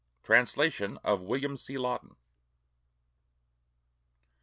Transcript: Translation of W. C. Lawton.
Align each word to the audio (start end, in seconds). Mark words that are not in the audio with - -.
Translation 0.23 0.97
of 1.03 1.19
W. 1.21 1.55
C. 1.57 1.77
Lawton. 1.77 2.15